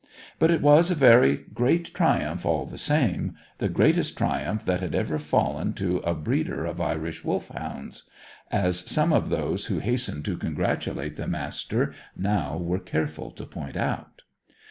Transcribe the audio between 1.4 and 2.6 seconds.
great triumph